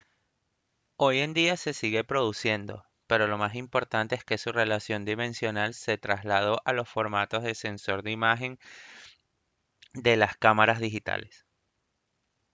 hoy 0.97 1.19
en 1.19 1.35
día 1.35 1.57
se 1.57 1.73
sigue 1.75 2.03
produciendo 2.03 2.87
pero 3.05 3.27
lo 3.27 3.37
más 3.37 3.53
importante 3.53 4.15
es 4.15 4.23
que 4.23 4.39
su 4.39 4.51
relación 4.51 5.05
dimensional 5.05 5.75
se 5.75 5.99
trasladó 5.99 6.59
a 6.65 6.73
los 6.73 6.89
formatos 6.89 7.43
de 7.43 7.53
sensor 7.53 8.01
de 8.01 8.09
imagen 8.09 8.57
de 9.93 10.17
las 10.17 10.35
cámaras 10.37 10.79
digitales 10.79 11.45